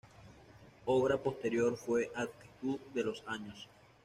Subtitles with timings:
[0.85, 3.67] Obra posterior fue "Actitud de los años".